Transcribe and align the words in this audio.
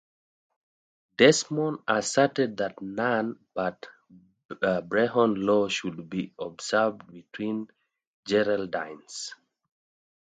Desmond 1.15 1.77
asserted 1.87 2.57
that 2.57 2.81
none 2.81 3.37
but 3.53 3.85
Brehon 4.49 5.45
law 5.45 5.67
should 5.67 6.09
be 6.09 6.33
observed 6.39 7.05
between 7.05 7.67
Geraldines. 8.25 9.35